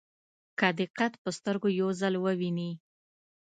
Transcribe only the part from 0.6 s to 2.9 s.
دې قد په سترګو یو ځل وویني.